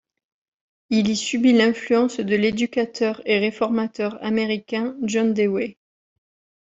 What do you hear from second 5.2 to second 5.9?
Dewey.